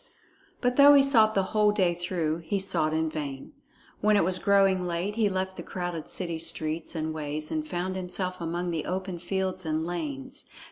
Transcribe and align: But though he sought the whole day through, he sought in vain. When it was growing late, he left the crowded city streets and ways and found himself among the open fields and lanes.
But 0.61 0.77
though 0.77 0.95
he 0.95 1.03
sought 1.03 1.35
the 1.35 1.43
whole 1.53 1.71
day 1.71 1.93
through, 1.93 2.37
he 2.37 2.57
sought 2.57 2.91
in 2.91 3.07
vain. 3.07 3.51
When 3.99 4.17
it 4.17 4.23
was 4.23 4.39
growing 4.39 4.87
late, 4.87 5.15
he 5.15 5.29
left 5.29 5.57
the 5.57 5.61
crowded 5.61 6.09
city 6.09 6.39
streets 6.39 6.95
and 6.95 7.13
ways 7.13 7.51
and 7.51 7.67
found 7.67 7.95
himself 7.95 8.41
among 8.41 8.71
the 8.71 8.85
open 8.85 9.19
fields 9.19 9.63
and 9.63 9.85
lanes. 9.85 10.45